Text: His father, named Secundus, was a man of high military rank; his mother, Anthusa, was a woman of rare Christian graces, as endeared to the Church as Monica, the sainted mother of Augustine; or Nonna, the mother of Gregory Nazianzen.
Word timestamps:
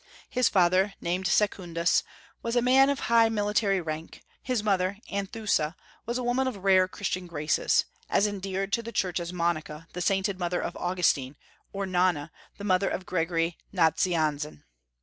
His 0.31 0.49
father, 0.49 0.95
named 0.99 1.27
Secundus, 1.27 2.01
was 2.41 2.55
a 2.55 2.61
man 2.63 2.89
of 2.89 3.01
high 3.01 3.29
military 3.29 3.79
rank; 3.79 4.23
his 4.41 4.63
mother, 4.63 4.97
Anthusa, 5.11 5.75
was 6.07 6.17
a 6.17 6.23
woman 6.23 6.47
of 6.47 6.57
rare 6.63 6.87
Christian 6.87 7.27
graces, 7.27 7.85
as 8.09 8.25
endeared 8.25 8.73
to 8.73 8.81
the 8.81 8.91
Church 8.91 9.19
as 9.19 9.31
Monica, 9.31 9.87
the 9.93 10.01
sainted 10.01 10.39
mother 10.39 10.59
of 10.59 10.75
Augustine; 10.75 11.35
or 11.71 11.85
Nonna, 11.85 12.31
the 12.57 12.63
mother 12.63 12.89
of 12.89 13.05
Gregory 13.05 13.59
Nazianzen. 13.71 14.63